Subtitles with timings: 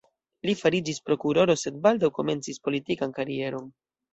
[0.49, 3.71] Li fariĝis prokuroro, sed baldaŭ komencis politikan karieron.